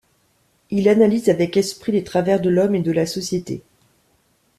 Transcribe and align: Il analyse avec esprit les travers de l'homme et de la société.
Il 0.71 0.89
analyse 0.89 1.29
avec 1.29 1.57
esprit 1.57 1.91
les 1.91 2.03
travers 2.03 2.41
de 2.41 2.49
l'homme 2.49 2.73
et 2.73 2.81
de 2.81 2.91
la 2.91 3.05
société. 3.05 3.61